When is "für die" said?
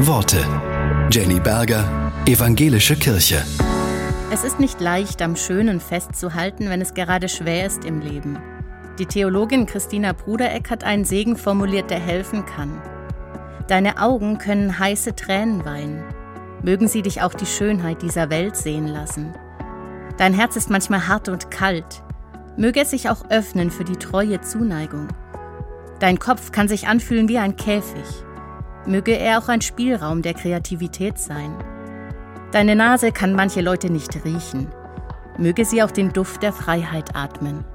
23.72-23.96